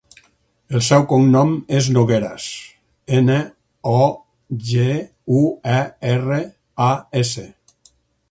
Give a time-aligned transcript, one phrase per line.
[0.77, 2.47] El seu cognom és Nogueras:
[3.19, 3.35] ena,
[3.91, 4.07] o,
[4.71, 4.97] ge,
[5.41, 5.45] u,
[5.77, 5.79] e,
[6.15, 6.41] erra,
[6.89, 6.91] a,
[7.23, 7.47] essa.